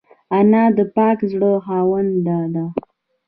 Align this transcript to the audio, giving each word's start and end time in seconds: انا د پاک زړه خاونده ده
انا 0.37 0.63
د 0.77 0.79
پاک 0.95 1.17
زړه 1.31 1.51
خاونده 1.65 2.39
ده 2.53 2.65